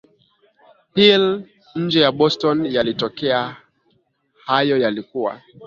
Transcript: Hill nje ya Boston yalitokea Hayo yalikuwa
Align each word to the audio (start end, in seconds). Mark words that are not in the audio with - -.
Hill 0.95 1.45
nje 1.75 1.99
ya 2.01 2.11
Boston 2.11 2.65
yalitokea 2.65 3.55
Hayo 4.45 4.77
yalikuwa 4.77 5.41